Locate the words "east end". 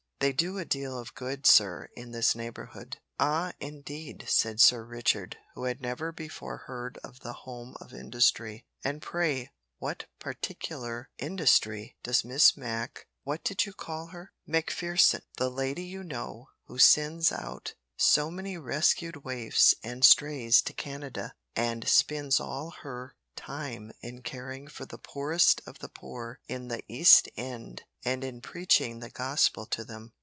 26.87-27.81